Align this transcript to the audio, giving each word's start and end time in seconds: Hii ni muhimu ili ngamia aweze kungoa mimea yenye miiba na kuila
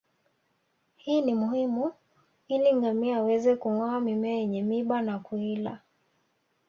Hii 0.95 1.21
ni 1.21 1.33
muhimu 1.33 1.93
ili 2.47 2.73
ngamia 2.75 3.17
aweze 3.17 3.55
kungoa 3.55 3.99
mimea 3.99 4.33
yenye 4.35 4.63
miiba 4.63 5.01
na 5.01 5.19
kuila 5.19 5.81